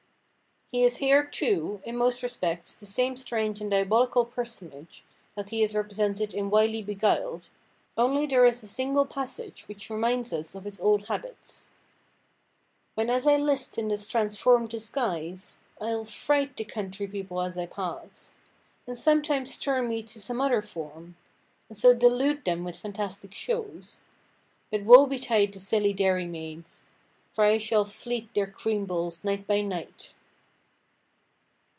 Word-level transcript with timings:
He 0.73 0.83
is 0.85 0.95
here, 0.97 1.25
too, 1.25 1.81
in 1.83 1.97
most 1.97 2.23
respects, 2.23 2.73
the 2.73 2.85
same 2.85 3.17
strange 3.17 3.59
and 3.59 3.69
diabolical 3.69 4.23
personage 4.23 5.03
that 5.35 5.49
he 5.49 5.61
is 5.63 5.75
represented 5.75 6.33
in 6.33 6.49
Wily 6.49 6.81
Beguiled, 6.81 7.49
only 7.97 8.25
there 8.25 8.45
is 8.45 8.63
a 8.63 8.67
single 8.67 9.05
passage 9.05 9.67
which 9.67 9.89
reminds 9.89 10.31
us 10.31 10.55
of 10.55 10.63
his 10.63 10.79
old 10.79 11.07
habits:— 11.09 11.67
"When 12.95 13.09
as 13.09 13.27
I 13.27 13.35
list 13.35 13.77
in 13.77 13.89
this 13.89 14.07
transform'd 14.07 14.69
disguise 14.69 15.59
I'll 15.81 16.05
fright 16.05 16.55
the 16.55 16.63
country 16.63 17.05
people 17.05 17.41
as 17.41 17.57
I 17.57 17.65
pass; 17.65 18.37
And 18.87 18.97
sometimes 18.97 19.57
turn 19.59 19.89
me 19.89 20.01
to 20.03 20.21
some 20.21 20.39
other 20.39 20.61
form, 20.61 21.17
And 21.67 21.77
so 21.77 21.93
delude 21.93 22.45
them 22.45 22.63
with 22.63 22.77
fantastic 22.77 23.33
shows, 23.33 24.05
But 24.71 24.83
woe 24.83 25.05
betide 25.05 25.51
the 25.51 25.59
silly 25.59 25.91
dairymaids, 25.91 26.85
For 27.33 27.43
I 27.43 27.57
shall 27.57 27.83
fleet 27.83 28.33
their 28.33 28.47
cream–bowls 28.47 29.25
night 29.25 29.45
by 29.45 29.59
night." 29.59 30.13